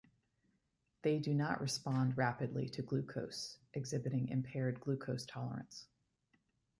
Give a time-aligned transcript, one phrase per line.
[1.03, 5.85] They do not respond rapidly to glucose, exhibiting impaired glucose tolerance.